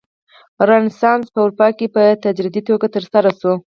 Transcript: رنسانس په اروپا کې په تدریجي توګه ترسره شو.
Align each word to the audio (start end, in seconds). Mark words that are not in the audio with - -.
رنسانس 0.69 1.25
په 1.33 1.39
اروپا 1.43 1.67
کې 1.77 1.85
په 1.95 2.01
تدریجي 2.23 2.61
توګه 2.69 2.87
ترسره 2.95 3.31
شو. 3.39 3.53